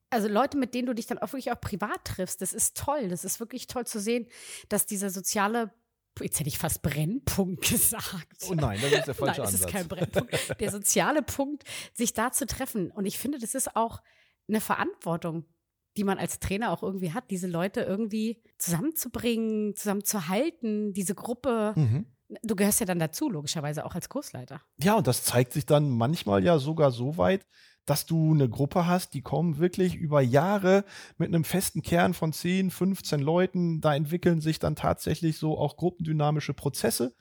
Also 0.10 0.28
Leute, 0.28 0.58
mit 0.58 0.74
denen 0.74 0.88
du 0.88 0.94
dich 0.94 1.08
dann 1.08 1.20
auch 1.20 1.28
wirklich 1.32 1.54
auch 1.54 1.62
privat 1.62 2.04
triffst, 2.04 2.42
das 2.42 2.52
ist 2.52 2.76
toll. 2.76 3.08
Das 3.08 3.24
ist 3.24 3.40
wirklich 3.40 3.68
toll 3.68 3.88
zu 3.88 4.02
sehen, 4.02 4.28
dass 4.68 4.86
dieser 4.86 5.10
soziale 5.10 5.74
Jetzt 6.20 6.40
hätte 6.40 6.50
ich 6.50 6.58
fast 6.58 6.82
Brennpunkt 6.82 7.62
gesagt. 7.70 8.44
Oh 8.50 8.56
nein, 8.56 8.78
das 8.82 8.92
ist 8.92 9.08
der 9.08 9.16
falsche 9.16 9.42
nein, 9.42 9.52
das 9.52 9.62
ist 9.62 9.70
kein 9.70 9.88
Brennpunkt. 9.88 10.60
Der 10.60 10.70
soziale 10.70 11.22
Punkt, 11.22 11.64
sich 11.94 12.12
da 12.12 12.34
zu 12.34 12.46
treffen. 12.46 12.92
Und 12.92 13.06
ich 13.06 13.18
finde, 13.18 13.40
das 13.40 13.56
ist 13.56 13.78
auch 13.78 14.02
eine 14.50 14.60
Verantwortung, 14.60 15.46
die 15.96 16.04
man 16.04 16.18
als 16.18 16.40
Trainer 16.40 16.72
auch 16.72 16.84
irgendwie 16.84 17.14
hat, 17.14 17.32
diese 17.32 17.48
Leute 17.48 17.84
irgendwie 17.84 18.42
zusammenzubringen, 18.58 19.78
zusammenzuhalten, 19.78 20.92
diese 20.92 21.16
Gruppe. 21.16 21.74
Mhm. 21.78 22.06
Du 22.44 22.56
gehörst 22.56 22.80
ja 22.80 22.86
dann 22.86 23.00
dazu, 23.00 23.30
logischerweise 23.30 23.86
auch 23.86 23.96
als 23.96 24.10
Kursleiter. 24.10 24.62
Ja, 24.82 24.96
und 24.96 25.08
das 25.08 25.24
zeigt 25.24 25.54
sich 25.54 25.66
dann 25.66 25.90
manchmal 25.90 26.44
ja 26.44 26.60
sogar 26.60 26.92
so 26.92 27.18
weit, 27.18 27.46
dass 27.86 28.06
du 28.06 28.34
eine 28.34 28.50
Gruppe 28.50 28.86
hast, 28.86 29.14
die 29.14 29.22
kommen 29.22 29.60
wirklich 29.60 29.96
über 29.96 30.20
Jahre 30.22 30.84
mit 31.18 31.30
einem 31.30 31.46
festen 31.46 31.82
Kern 31.82 32.14
von 32.14 32.34
10, 32.34 32.70
15 32.70 33.22
Leuten. 33.22 33.80
Da 33.80 33.96
entwickeln 33.96 34.42
sich 34.42 34.60
dann 34.60 34.76
tatsächlich 34.76 35.38
so 35.38 35.58
auch 35.58 35.78
gruppendynamische 35.78 36.54
Prozesse 36.54 37.16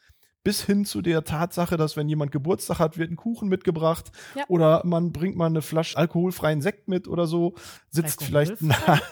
bis 0.46 0.62
hin 0.62 0.84
zu 0.84 1.02
der 1.02 1.24
Tatsache, 1.24 1.76
dass 1.76 1.96
wenn 1.96 2.08
jemand 2.08 2.30
Geburtstag 2.30 2.78
hat, 2.78 2.98
wird 2.98 3.10
ein 3.10 3.16
Kuchen 3.16 3.48
mitgebracht 3.48 4.12
ja. 4.36 4.44
oder 4.46 4.80
man 4.84 5.10
bringt 5.10 5.36
mal 5.36 5.46
eine 5.46 5.60
Flasche 5.60 5.98
alkoholfreien 5.98 6.62
Sekt 6.62 6.86
mit 6.86 7.08
oder 7.08 7.26
so, 7.26 7.54
sitzt 7.90 8.22
vielleicht, 8.22 8.62
nach, 8.62 9.02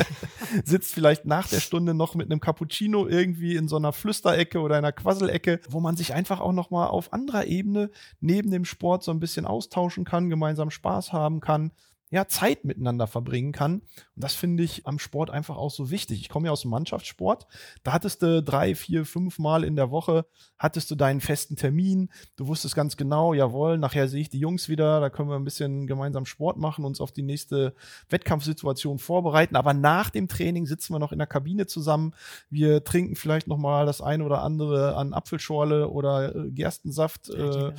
sitzt 0.64 0.92
vielleicht 0.92 1.24
nach 1.24 1.46
der 1.46 1.60
Stunde 1.60 1.94
noch 1.94 2.16
mit 2.16 2.28
einem 2.28 2.40
Cappuccino 2.40 3.06
irgendwie 3.06 3.54
in 3.54 3.68
so 3.68 3.76
einer 3.76 3.92
Flüsterecke 3.92 4.58
oder 4.58 4.74
einer 4.74 4.90
Quasselecke, 4.90 5.60
wo 5.70 5.78
man 5.78 5.94
sich 5.94 6.14
einfach 6.14 6.40
auch 6.40 6.50
noch 6.50 6.72
mal 6.72 6.88
auf 6.88 7.12
anderer 7.12 7.44
Ebene 7.44 7.88
neben 8.20 8.50
dem 8.50 8.64
Sport 8.64 9.04
so 9.04 9.12
ein 9.12 9.20
bisschen 9.20 9.46
austauschen 9.46 10.04
kann, 10.04 10.30
gemeinsam 10.30 10.72
Spaß 10.72 11.12
haben 11.12 11.38
kann 11.38 11.70
ja, 12.12 12.28
Zeit 12.28 12.66
miteinander 12.66 13.06
verbringen 13.06 13.52
kann. 13.52 13.76
Und 14.14 14.22
das 14.22 14.34
finde 14.34 14.62
ich 14.62 14.86
am 14.86 14.98
Sport 14.98 15.30
einfach 15.30 15.56
auch 15.56 15.70
so 15.70 15.90
wichtig. 15.90 16.20
Ich 16.20 16.28
komme 16.28 16.46
ja 16.46 16.52
aus 16.52 16.60
dem 16.60 16.70
Mannschaftssport. 16.70 17.46
Da 17.84 17.94
hattest 17.94 18.20
du 18.20 18.42
drei, 18.42 18.74
vier, 18.74 19.06
fünf 19.06 19.38
Mal 19.38 19.64
in 19.64 19.76
der 19.76 19.90
Woche, 19.90 20.26
hattest 20.58 20.90
du 20.90 20.94
deinen 20.94 21.22
festen 21.22 21.56
Termin. 21.56 22.10
Du 22.36 22.48
wusstest 22.48 22.74
ganz 22.74 22.98
genau, 22.98 23.32
jawohl, 23.32 23.78
nachher 23.78 24.08
sehe 24.08 24.20
ich 24.20 24.28
die 24.28 24.38
Jungs 24.38 24.68
wieder, 24.68 25.00
da 25.00 25.08
können 25.08 25.30
wir 25.30 25.36
ein 25.36 25.44
bisschen 25.44 25.86
gemeinsam 25.86 26.26
Sport 26.26 26.58
machen, 26.58 26.84
uns 26.84 27.00
auf 27.00 27.12
die 27.12 27.22
nächste 27.22 27.74
Wettkampfsituation 28.10 28.98
vorbereiten. 28.98 29.56
Aber 29.56 29.72
nach 29.72 30.10
dem 30.10 30.28
Training 30.28 30.66
sitzen 30.66 30.92
wir 30.92 30.98
noch 30.98 31.12
in 31.12 31.18
der 31.18 31.26
Kabine 31.26 31.66
zusammen. 31.66 32.12
Wir 32.50 32.84
trinken 32.84 33.16
vielleicht 33.16 33.46
noch 33.46 33.56
mal 33.56 33.86
das 33.86 34.02
eine 34.02 34.22
oder 34.22 34.42
andere 34.42 34.96
an 34.96 35.14
Apfelschorle 35.14 35.88
oder 35.88 36.36
äh, 36.36 36.50
Gerstensaft, 36.50 37.30
äh, 37.30 37.72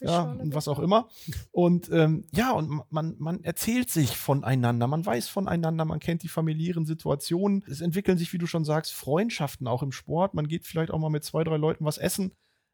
ja, 0.00 0.22
und 0.22 0.54
was 0.54 0.68
auch 0.68 0.78
immer. 0.78 1.08
Und 1.50 1.90
ähm, 1.90 2.24
ja, 2.30 2.52
und 2.52 2.84
man, 2.90 3.16
man 3.18 3.42
erzählt 3.42 3.79
erzählt 3.80 3.90
sich 3.90 4.16
voneinander, 4.16 4.86
man 4.86 5.04
weiß 5.04 5.28
voneinander, 5.28 5.84
man 5.84 6.00
kennt 6.00 6.22
die 6.22 6.28
familiären 6.28 6.84
Situationen. 6.84 7.64
Es 7.66 7.80
entwickeln 7.80 8.18
sich, 8.18 8.32
wie 8.32 8.38
du 8.38 8.46
schon 8.46 8.64
sagst, 8.64 8.92
Freundschaften 8.92 9.66
auch 9.66 9.82
im 9.82 9.92
Sport. 9.92 10.34
Man 10.34 10.48
geht 10.48 10.66
vielleicht 10.66 10.90
auch 10.90 10.98
mal 10.98 11.08
mit 11.08 11.24
zwei, 11.24 11.44
drei 11.44 11.56
Leuten 11.56 11.84
was 11.84 11.98
essen. 11.98 12.32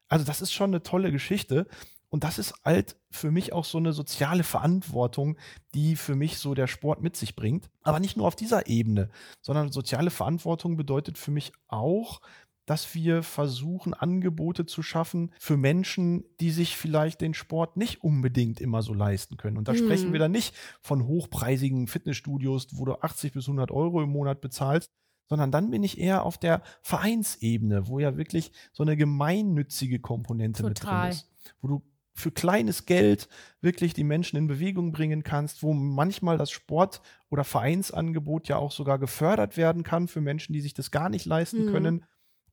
Also 0.09 0.25
das 0.25 0.41
ist 0.41 0.53
schon 0.53 0.71
eine 0.71 0.83
tolle 0.83 1.13
Geschichte. 1.13 1.67
Und 2.09 2.25
das 2.25 2.39
ist 2.39 2.55
halt 2.65 2.97
für 3.11 3.31
mich 3.31 3.53
auch 3.53 3.65
so 3.65 3.79
eine 3.79 3.93
soziale 3.93 4.43
Verantwortung, 4.43 5.37
die 5.75 5.97
für 5.97 6.15
mich 6.15 6.39
so 6.39 6.55
der 6.55 6.67
Sport 6.67 7.03
mit 7.03 7.17
sich 7.17 7.37
bringt. 7.37 7.69
Aber 7.83 8.01
nicht 8.01 8.17
nur 8.17 8.27
auf 8.27 8.37
dieser 8.37 8.67
Ebene, 8.69 9.11
sondern 9.43 9.73
soziale 9.73 10.11
Verantwortung 10.11 10.77
bedeutet 10.77 11.19
für 11.19 11.31
mich 11.31 11.53
auch, 11.69 12.21
dass 12.67 12.95
wir 12.95 13.23
versuchen, 13.23 13.95
Angebote 13.95 14.67
zu 14.67 14.83
schaffen 14.83 15.33
für 15.39 15.57
Menschen, 15.57 16.25
die 16.41 16.51
sich 16.51 16.77
vielleicht 16.77 17.21
den 17.21 17.33
Sport 17.33 17.77
nicht 17.77 18.03
unbedingt 18.03 18.61
immer 18.61 18.83
so 18.83 18.93
leisten 18.93 19.37
können. 19.37 19.57
Und 19.57 19.69
da 19.69 19.73
mhm. 19.73 19.79
sprechen 19.79 20.13
wir 20.13 20.19
dann 20.19 20.33
nicht 20.33 20.55
von 20.83 21.07
hochpreisigen 21.07 21.87
Fitnessstudios, 21.87 22.69
wo 22.73 22.85
du 22.85 22.95
80 22.95 23.33
bis 23.33 23.47
100 23.47 23.71
Euro 23.71 24.03
im 24.03 24.11
Monat 24.11 24.41
bezahlst, 24.41 24.91
sondern 25.29 25.51
dann 25.53 25.71
bin 25.71 25.83
ich 25.85 25.99
eher 25.99 26.25
auf 26.25 26.39
der 26.39 26.63
Vereinsebene, 26.83 27.89
wo 27.89 28.01
ja 28.01 28.17
wirklich 28.17 28.53
so 28.73 28.83
eine 28.83 28.97
gemeinnützige 28.97 30.01
Komponente 30.01 30.63
Total. 30.63 30.69
mit 30.71 30.83
drin 30.83 31.11
ist, 31.11 31.31
wo 31.61 31.69
du 31.69 31.83
für 32.15 32.31
kleines 32.31 32.87
Geld 32.87 33.29
wirklich 33.61 33.93
die 33.93 34.05
Menschen 34.05 34.39
in 34.39 34.47
Bewegung 34.47 34.91
bringen 34.91 35.23
kannst, 35.23 35.63
wo 35.63 35.75
manchmal 35.75 36.39
das 36.39 36.51
Sport- 36.51 37.03
oder 37.29 37.45
Vereinsangebot 37.45 38.49
ja 38.49 38.57
auch 38.57 38.73
sogar 38.73 38.99
gefördert 38.99 39.57
werden 39.59 39.83
kann 39.83 40.09
für 40.09 40.23
Menschen, 40.23 40.55
die 40.55 40.63
sich 40.63 40.73
das 40.73 40.91
gar 40.91 41.11
nicht 41.11 41.27
leisten 41.27 41.67
mhm. 41.67 41.73
können 41.73 42.05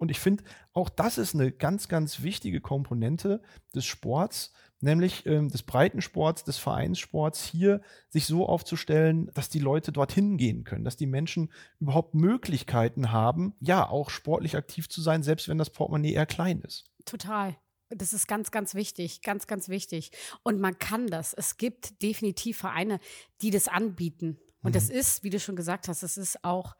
und 0.03 0.11
ich 0.11 0.19
finde, 0.19 0.43
auch 0.73 0.89
das 0.89 1.17
ist 1.17 1.33
eine 1.33 1.49
ganz, 1.49 1.87
ganz 1.87 2.23
wichtige 2.23 2.59
Komponente 2.59 3.41
des 3.73 3.85
Sports, 3.85 4.51
nämlich 4.81 5.25
ähm, 5.25 5.47
des 5.47 5.63
Breitensports, 5.63 6.43
des 6.43 6.57
Vereinssports, 6.57 7.45
hier 7.45 7.79
sich 8.09 8.25
so 8.25 8.45
aufzustellen, 8.45 9.31
dass 9.33 9.47
die 9.47 9.59
Leute 9.59 9.93
dorthin 9.93 10.35
gehen 10.35 10.65
können, 10.65 10.83
dass 10.83 10.97
die 10.97 11.05
Menschen 11.05 11.53
überhaupt 11.79 12.15
Möglichkeiten 12.15 13.13
haben, 13.13 13.55
ja, 13.61 13.87
auch 13.87 14.09
sportlich 14.09 14.57
aktiv 14.57 14.89
zu 14.89 15.01
sein, 15.01 15.23
selbst 15.23 15.47
wenn 15.47 15.57
das 15.57 15.69
Portemonnaie 15.69 16.11
eher 16.11 16.25
klein 16.25 16.59
ist. 16.59 16.83
Total. 17.05 17.55
Das 17.87 18.11
ist 18.11 18.27
ganz, 18.27 18.51
ganz 18.51 18.75
wichtig, 18.75 19.21
ganz, 19.21 19.47
ganz 19.47 19.69
wichtig. 19.69 20.11
Und 20.43 20.59
man 20.59 20.79
kann 20.79 21.07
das. 21.07 21.33
Es 21.33 21.55
gibt 21.55 22.01
definitiv 22.01 22.57
Vereine, 22.57 22.99
die 23.41 23.51
das 23.51 23.69
anbieten. 23.69 24.37
Und 24.63 24.71
mhm. 24.71 24.73
das 24.73 24.89
ist, 24.89 25.23
wie 25.23 25.29
du 25.29 25.39
schon 25.39 25.55
gesagt 25.55 25.87
hast, 25.87 26.03
es 26.03 26.17
ist 26.17 26.43
auch 26.43 26.75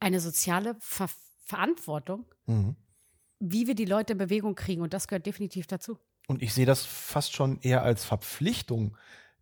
eine 0.00 0.20
soziale 0.20 0.74
Ver 0.80 1.10
Verantwortung, 1.46 2.26
mhm. 2.46 2.76
wie 3.38 3.66
wir 3.66 3.74
die 3.74 3.84
Leute 3.84 4.12
in 4.12 4.18
Bewegung 4.18 4.54
kriegen. 4.54 4.82
Und 4.82 4.92
das 4.92 5.08
gehört 5.08 5.26
definitiv 5.26 5.66
dazu. 5.66 5.98
Und 6.26 6.42
ich 6.42 6.52
sehe 6.52 6.66
das 6.66 6.84
fast 6.84 7.34
schon 7.34 7.60
eher 7.62 7.82
als 7.82 8.04
Verpflichtung, 8.04 8.96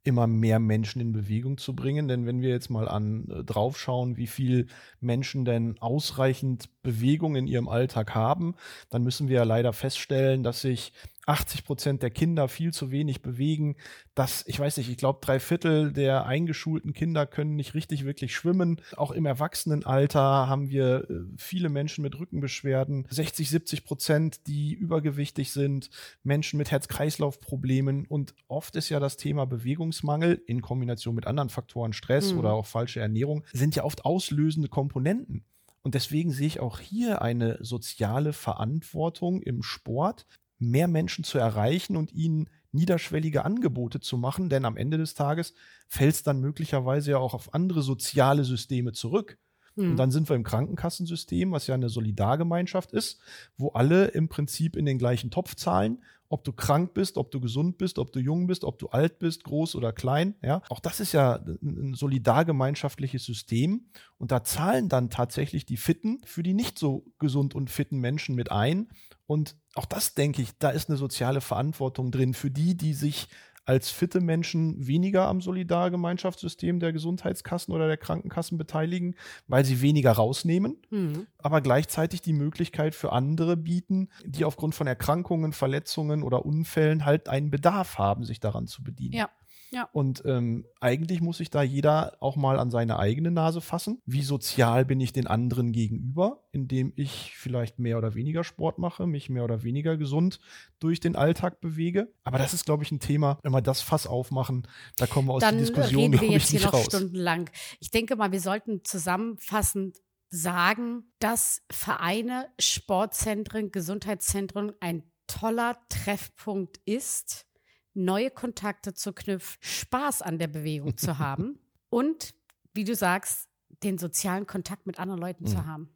immer 0.06 0.26
mehr 0.26 0.58
Menschen 0.58 1.00
in 1.00 1.12
Bewegung 1.12 1.56
zu 1.56 1.74
bringen. 1.74 2.08
Denn 2.08 2.26
wenn 2.26 2.42
wir 2.42 2.50
jetzt 2.50 2.68
mal 2.68 2.88
an 2.88 3.26
äh, 3.30 3.42
draufschauen, 3.42 4.18
wie 4.18 4.26
viel 4.26 4.66
Menschen 5.00 5.46
denn 5.46 5.78
ausreichend 5.80 6.68
Bewegung 6.82 7.36
in 7.36 7.46
ihrem 7.46 7.68
Alltag 7.68 8.14
haben, 8.14 8.54
dann 8.90 9.02
müssen 9.02 9.28
wir 9.28 9.36
ja 9.36 9.44
leider 9.44 9.72
feststellen, 9.72 10.42
dass 10.42 10.60
sich 10.60 10.92
80 11.26 11.64
Prozent 11.64 12.02
der 12.02 12.10
Kinder 12.10 12.48
viel 12.48 12.72
zu 12.72 12.90
wenig 12.90 13.22
bewegen. 13.22 13.76
Das, 14.14 14.44
ich 14.46 14.58
weiß 14.58 14.76
nicht, 14.76 14.90
ich 14.90 14.96
glaube, 14.96 15.20
drei 15.22 15.40
Viertel 15.40 15.92
der 15.92 16.26
eingeschulten 16.26 16.92
Kinder 16.92 17.26
können 17.26 17.56
nicht 17.56 17.74
richtig 17.74 18.04
wirklich 18.04 18.34
schwimmen. 18.34 18.80
Auch 18.96 19.10
im 19.10 19.26
Erwachsenenalter 19.26 20.20
haben 20.20 20.68
wir 20.68 21.08
äh, 21.08 21.14
viele 21.36 21.68
Menschen 21.68 22.02
mit 22.02 22.18
Rückenbeschwerden. 22.18 23.06
60, 23.08 23.50
70 23.50 23.84
Prozent, 23.84 24.46
die 24.46 24.72
übergewichtig 24.74 25.52
sind, 25.52 25.90
Menschen 26.22 26.58
mit 26.58 26.70
Herz-Kreislauf-Problemen. 26.70 28.06
Und 28.06 28.34
oft 28.48 28.76
ist 28.76 28.88
ja 28.88 29.00
das 29.00 29.16
Thema 29.16 29.46
Bewegungsmangel 29.46 30.42
in 30.46 30.62
Kombination 30.62 31.14
mit 31.14 31.26
anderen 31.26 31.48
Faktoren, 31.48 31.92
Stress 31.92 32.32
mhm. 32.32 32.40
oder 32.40 32.52
auch 32.52 32.66
falsche 32.66 33.00
Ernährung, 33.00 33.44
sind 33.52 33.76
ja 33.76 33.84
oft 33.84 34.04
auslösende 34.04 34.68
Komponenten. 34.68 35.44
Und 35.82 35.94
deswegen 35.94 36.30
sehe 36.30 36.46
ich 36.46 36.60
auch 36.60 36.80
hier 36.80 37.20
eine 37.20 37.58
soziale 37.60 38.32
Verantwortung 38.32 39.42
im 39.42 39.62
Sport, 39.62 40.26
mehr 40.70 40.88
Menschen 40.88 41.24
zu 41.24 41.38
erreichen 41.38 41.96
und 41.96 42.12
ihnen 42.12 42.48
niederschwellige 42.72 43.44
Angebote 43.44 44.00
zu 44.00 44.18
machen, 44.18 44.48
denn 44.48 44.64
am 44.64 44.76
Ende 44.76 44.98
des 44.98 45.14
Tages 45.14 45.54
fällt 45.88 46.14
es 46.14 46.22
dann 46.22 46.40
möglicherweise 46.40 47.12
ja 47.12 47.18
auch 47.18 47.34
auf 47.34 47.54
andere 47.54 47.82
soziale 47.82 48.44
Systeme 48.44 48.92
zurück. 48.92 49.38
Mhm. 49.76 49.84
Und 49.84 49.90
hm. 49.90 49.96
dann 49.96 50.10
sind 50.10 50.28
wir 50.28 50.36
im 50.36 50.44
Krankenkassensystem, 50.44 51.52
was 51.52 51.66
ja 51.66 51.74
eine 51.74 51.88
Solidargemeinschaft 51.88 52.92
ist, 52.92 53.20
wo 53.56 53.68
alle 53.68 54.06
im 54.06 54.28
Prinzip 54.28 54.76
in 54.76 54.86
den 54.86 54.98
gleichen 54.98 55.30
Topf 55.30 55.54
zahlen, 55.54 56.02
ob 56.28 56.42
du 56.42 56.52
krank 56.52 56.94
bist, 56.94 57.16
ob 57.16 57.30
du 57.30 57.40
gesund 57.40 57.78
bist, 57.78 57.98
ob 57.98 58.12
du 58.12 58.18
jung 58.18 58.46
bist, 58.46 58.64
ob 58.64 58.78
du 58.78 58.88
alt 58.88 59.18
bist, 59.18 59.44
groß 59.44 59.76
oder 59.76 59.92
klein. 59.92 60.34
Ja, 60.42 60.62
auch 60.68 60.80
das 60.80 60.98
ist 60.98 61.12
ja 61.12 61.36
ein 61.62 61.94
solidargemeinschaftliches 61.94 63.24
System. 63.24 63.86
Und 64.18 64.32
da 64.32 64.42
zahlen 64.42 64.88
dann 64.88 65.10
tatsächlich 65.10 65.66
die 65.66 65.76
Fitten 65.76 66.22
für 66.24 66.42
die 66.42 66.54
nicht 66.54 66.78
so 66.78 67.06
gesund 67.18 67.54
und 67.54 67.70
fitten 67.70 67.98
Menschen 68.00 68.34
mit 68.34 68.50
ein. 68.50 68.88
Und 69.26 69.56
auch 69.74 69.86
das 69.86 70.14
denke 70.14 70.42
ich, 70.42 70.50
da 70.58 70.70
ist 70.70 70.88
eine 70.88 70.98
soziale 70.98 71.40
Verantwortung 71.40 72.10
drin 72.10 72.34
für 72.34 72.50
die, 72.50 72.76
die 72.76 72.94
sich 72.94 73.28
als 73.66 73.90
fitte 73.90 74.20
Menschen 74.20 74.86
weniger 74.86 75.26
am 75.26 75.40
Solidargemeinschaftssystem 75.40 76.80
der 76.80 76.92
Gesundheitskassen 76.92 77.72
oder 77.72 77.86
der 77.86 77.96
Krankenkassen 77.96 78.58
beteiligen, 78.58 79.14
weil 79.48 79.64
sie 79.64 79.80
weniger 79.80 80.12
rausnehmen, 80.12 80.76
mhm. 80.90 81.26
aber 81.38 81.60
gleichzeitig 81.60 82.20
die 82.20 82.34
Möglichkeit 82.34 82.94
für 82.94 83.12
andere 83.12 83.56
bieten, 83.56 84.10
die 84.24 84.44
aufgrund 84.44 84.74
von 84.74 84.86
Erkrankungen, 84.86 85.52
Verletzungen 85.52 86.22
oder 86.22 86.44
Unfällen 86.44 87.04
halt 87.04 87.28
einen 87.28 87.50
Bedarf 87.50 87.96
haben, 87.96 88.24
sich 88.24 88.40
daran 88.40 88.66
zu 88.66 88.82
bedienen. 88.82 89.14
Ja. 89.14 89.30
Ja. 89.74 89.88
Und 89.92 90.22
ähm, 90.24 90.66
eigentlich 90.80 91.20
muss 91.20 91.38
sich 91.38 91.50
da 91.50 91.62
jeder 91.62 92.16
auch 92.20 92.36
mal 92.36 92.60
an 92.60 92.70
seine 92.70 92.98
eigene 92.98 93.32
Nase 93.32 93.60
fassen. 93.60 94.00
Wie 94.06 94.22
sozial 94.22 94.84
bin 94.84 95.00
ich 95.00 95.12
den 95.12 95.26
anderen 95.26 95.72
gegenüber, 95.72 96.44
indem 96.52 96.92
ich 96.94 97.34
vielleicht 97.36 97.80
mehr 97.80 97.98
oder 97.98 98.14
weniger 98.14 98.44
Sport 98.44 98.78
mache, 98.78 99.08
mich 99.08 99.28
mehr 99.28 99.42
oder 99.42 99.64
weniger 99.64 99.96
gesund 99.96 100.38
durch 100.78 101.00
den 101.00 101.16
Alltag 101.16 101.60
bewege. 101.60 102.12
Aber 102.22 102.38
das 102.38 102.54
ist, 102.54 102.64
glaube 102.64 102.84
ich, 102.84 102.92
ein 102.92 103.00
Thema, 103.00 103.38
wenn 103.42 103.52
wir 103.52 103.62
das 103.62 103.82
Fass 103.82 104.06
aufmachen, 104.06 104.68
da 104.96 105.06
kommen 105.06 105.26
wir 105.28 105.34
aus 105.34 105.40
Dann 105.40 105.56
der 105.56 105.66
Diskussion, 105.66 106.14
reden 106.14 106.20
wir 106.20 106.28
jetzt 106.30 106.50
hier 106.50 106.60
noch 106.60 106.72
raus. 106.72 106.86
stundenlang. 106.86 107.50
Ich 107.80 107.90
denke 107.90 108.14
mal, 108.14 108.30
wir 108.30 108.40
sollten 108.40 108.84
zusammenfassend 108.84 109.98
sagen, 110.28 111.04
dass 111.18 111.62
Vereine, 111.70 112.46
Sportzentren, 112.60 113.72
Gesundheitszentren 113.72 114.72
ein 114.80 115.02
toller 115.26 115.76
Treffpunkt 115.88 116.80
ist 116.84 117.46
neue 117.94 118.30
Kontakte 118.30 118.94
zu 118.94 119.12
knüpfen, 119.12 119.58
Spaß 119.60 120.22
an 120.22 120.38
der 120.38 120.48
Bewegung 120.48 120.96
zu 120.96 121.18
haben 121.18 121.58
und, 121.90 122.34
wie 122.72 122.84
du 122.84 122.94
sagst, 122.94 123.48
den 123.82 123.98
sozialen 123.98 124.46
Kontakt 124.46 124.86
mit 124.86 124.98
anderen 124.98 125.20
Leuten 125.20 125.44
mhm. 125.44 125.48
zu 125.48 125.66
haben. 125.66 125.88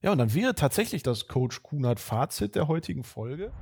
Ja, 0.00 0.12
und 0.12 0.18
dann 0.18 0.32
wäre 0.34 0.54
tatsächlich 0.54 1.02
das 1.02 1.28
Coach 1.28 1.62
Kunert 1.62 2.00
Fazit 2.00 2.54
der 2.54 2.68
heutigen 2.68 3.04
Folge, 3.04 3.52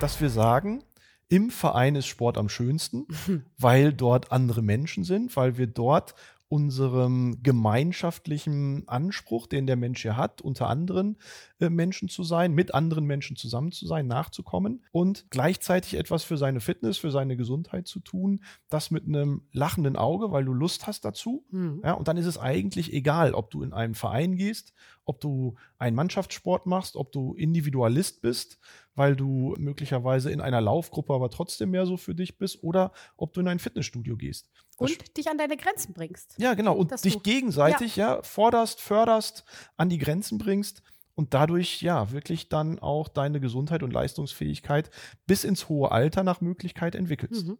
dass 0.00 0.20
wir 0.20 0.30
sagen, 0.30 0.82
im 1.28 1.50
Verein 1.50 1.94
ist 1.94 2.06
Sport 2.06 2.38
am 2.38 2.48
schönsten, 2.48 3.06
weil 3.58 3.92
dort 3.92 4.32
andere 4.32 4.62
Menschen 4.62 5.04
sind, 5.04 5.36
weil 5.36 5.58
wir 5.58 5.66
dort 5.66 6.14
unserem 6.48 7.42
gemeinschaftlichen 7.42 8.88
Anspruch, 8.88 9.46
den 9.46 9.66
der 9.66 9.76
Mensch 9.76 10.04
ja 10.04 10.16
hat, 10.16 10.40
unter 10.40 10.68
anderen 10.68 11.18
äh, 11.60 11.68
Menschen 11.68 12.08
zu 12.08 12.24
sein, 12.24 12.54
mit 12.54 12.74
anderen 12.74 13.04
Menschen 13.04 13.36
zusammen 13.36 13.70
zu 13.70 13.86
sein, 13.86 14.06
nachzukommen 14.06 14.84
und 14.90 15.26
gleichzeitig 15.30 15.94
etwas 15.94 16.24
für 16.24 16.38
seine 16.38 16.60
Fitness, 16.60 16.96
für 16.96 17.10
seine 17.10 17.36
Gesundheit 17.36 17.86
zu 17.86 18.00
tun, 18.00 18.42
das 18.70 18.90
mit 18.90 19.04
einem 19.04 19.42
lachenden 19.52 19.96
Auge, 19.96 20.32
weil 20.32 20.44
du 20.44 20.54
Lust 20.54 20.86
hast 20.86 21.04
dazu. 21.04 21.44
Mhm. 21.50 21.82
Ja, 21.84 21.92
und 21.92 22.08
dann 22.08 22.16
ist 22.16 22.26
es 22.26 22.38
eigentlich 22.38 22.92
egal, 22.94 23.34
ob 23.34 23.50
du 23.50 23.62
in 23.62 23.74
einen 23.74 23.94
Verein 23.94 24.36
gehst, 24.36 24.72
ob 25.04 25.20
du 25.20 25.54
einen 25.78 25.96
Mannschaftssport 25.96 26.66
machst, 26.66 26.96
ob 26.96 27.12
du 27.12 27.34
Individualist 27.34 28.22
bist, 28.22 28.58
weil 28.98 29.14
du 29.14 29.54
möglicherweise 29.58 30.30
in 30.30 30.40
einer 30.40 30.60
Laufgruppe 30.60 31.14
aber 31.14 31.30
trotzdem 31.30 31.70
mehr 31.70 31.86
so 31.86 31.96
für 31.96 32.14
dich 32.14 32.36
bist, 32.36 32.62
oder 32.62 32.92
ob 33.16 33.32
du 33.32 33.40
in 33.40 33.48
ein 33.48 33.60
Fitnessstudio 33.60 34.16
gehst. 34.16 34.50
Das 34.78 34.90
und 34.90 35.16
dich 35.16 35.28
an 35.30 35.38
deine 35.38 35.56
Grenzen 35.56 35.94
bringst. 35.94 36.34
Ja, 36.38 36.54
genau. 36.54 36.74
Und 36.74 37.04
dich 37.04 37.22
gegenseitig 37.22 37.96
ja. 37.96 38.16
ja 38.16 38.22
forderst, 38.22 38.80
förderst, 38.80 39.44
an 39.76 39.88
die 39.88 39.98
Grenzen 39.98 40.38
bringst 40.38 40.82
und 41.14 41.32
dadurch 41.32 41.80
ja 41.80 42.10
wirklich 42.10 42.48
dann 42.48 42.78
auch 42.80 43.08
deine 43.08 43.40
Gesundheit 43.40 43.82
und 43.82 43.92
Leistungsfähigkeit 43.92 44.90
bis 45.26 45.44
ins 45.44 45.68
hohe 45.68 45.92
Alter 45.92 46.24
nach 46.24 46.40
Möglichkeit 46.40 46.94
entwickelst. 46.94 47.46
Mhm. 47.46 47.58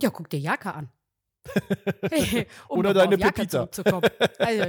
Ja, 0.00 0.10
guck 0.10 0.28
dir 0.28 0.38
Jaka 0.38 0.72
an. 0.72 0.90
um 2.68 2.78
Oder 2.78 2.94
deine 2.94 3.18
Pepita. 3.18 3.68
Also, 4.38 4.64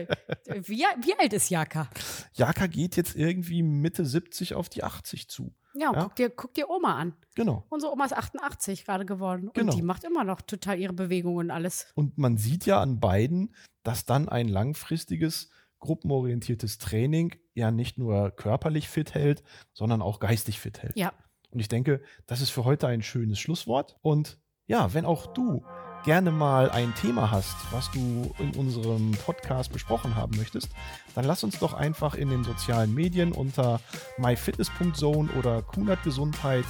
wie, 0.68 0.84
wie 0.84 1.20
alt 1.20 1.34
ist 1.34 1.50
Jaka? 1.50 1.90
Jaka 2.34 2.68
geht 2.68 2.96
jetzt 2.96 3.16
irgendwie 3.16 3.64
Mitte 3.64 4.06
70 4.06 4.54
auf 4.54 4.70
die 4.70 4.84
80 4.84 5.30
zu. 5.30 5.54
Ja, 5.76 5.92
ja? 5.94 6.04
Guck, 6.04 6.16
dir, 6.16 6.30
guck 6.30 6.54
dir 6.54 6.70
Oma 6.70 6.96
an. 6.96 7.14
Genau. 7.36 7.66
Unsere 7.70 7.92
Oma 7.92 8.06
ist 8.06 8.14
88 8.14 8.86
gerade 8.86 9.06
geworden. 9.06 9.52
Genau. 9.54 9.72
Und 9.72 9.78
die 9.78 9.82
macht 9.82 10.04
immer 10.04 10.24
noch 10.24 10.42
total 10.42 10.80
ihre 10.80 10.94
Bewegungen 10.94 11.48
und 11.48 11.52
alles. 11.52 11.88
Und 11.96 12.18
man 12.18 12.38
sieht 12.38 12.66
ja 12.66 12.82
an 12.82 13.00
beiden, 13.00 13.54
dass 13.84 14.06
dann 14.06 14.30
ein 14.30 14.48
langfristiges, 14.48 15.50
gruppenorientiertes 15.80 16.78
Training 16.78 17.36
ja 17.54 17.72
nicht 17.72 17.98
nur 17.98 18.32
körperlich 18.32 18.88
fit 18.90 19.14
hält, 19.14 19.44
sondern 19.74 20.02
auch 20.02 20.20
geistig 20.20 20.60
fit 20.60 20.82
hält. 20.82 20.98
Ja. 20.98 21.14
Und 21.52 21.60
ich 21.60 21.68
denke, 21.68 22.02
das 22.26 22.42
ist 22.42 22.50
für 22.50 22.66
heute 22.66 22.88
ein 22.88 23.02
schönes 23.02 23.40
Schlusswort. 23.40 23.98
Und 24.02 24.40
ja, 24.68 24.94
wenn 24.94 25.06
auch 25.06 25.28
du 25.28 25.64
gerne 26.06 26.32
mal 26.32 26.70
ein 26.70 26.94
Thema 26.96 27.32
hast, 27.32 27.56
was 27.72 27.92
du 27.92 28.34
in 28.40 28.52
unserem 28.56 29.12
Podcast 29.26 29.74
besprochen 29.74 30.16
haben 30.16 30.38
möchtest, 30.38 30.70
dann 31.16 31.26
lass 31.26 31.44
uns 31.44 31.58
doch 31.60 31.74
einfach 31.74 32.14
in 32.14 32.30
den 32.30 32.44
sozialen 32.44 32.94
Medien 32.94 33.32
unter 33.32 33.82
myfitness.zone 34.18 35.32
oder 35.32 35.64
Kunert 35.64 36.04
Gesundheit 36.04 36.66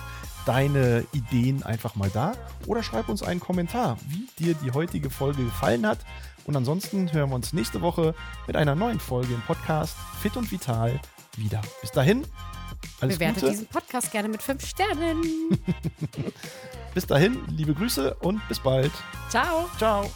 deine 0.45 1.05
Ideen 1.11 1.63
einfach 1.63 1.95
mal 1.95 2.09
da 2.11 2.33
oder 2.65 2.81
schreib 2.81 3.09
uns 3.09 3.23
einen 3.23 3.39
Kommentar, 3.39 3.97
wie 4.07 4.27
dir 4.39 4.55
die 4.55 4.71
heutige 4.71 5.09
Folge 5.09 5.43
gefallen 5.43 5.85
hat. 5.85 5.99
Und 6.45 6.55
ansonsten 6.55 7.11
hören 7.11 7.29
wir 7.29 7.35
uns 7.35 7.53
nächste 7.53 7.81
Woche 7.81 8.15
mit 8.47 8.55
einer 8.55 8.75
neuen 8.75 8.99
Folge 8.99 9.33
im 9.33 9.41
Podcast 9.41 9.97
Fit 10.21 10.37
und 10.37 10.51
Vital 10.51 10.99
wieder. 11.35 11.61
Bis 11.81 11.91
dahin, 11.91 12.25
alles 13.01 13.17
Bewertet 13.17 13.41
Gute. 13.41 13.51
diesen 13.51 13.67
Podcast 13.67 14.11
gerne 14.11 14.29
mit 14.29 14.41
fünf 14.41 14.65
Sternen. 14.65 15.23
bis 16.95 17.05
dahin, 17.05 17.37
liebe 17.49 17.73
Grüße 17.75 18.15
und 18.21 18.41
bis 18.47 18.59
bald. 18.59 18.91
Ciao. 19.29 19.69
Ciao. 19.77 20.09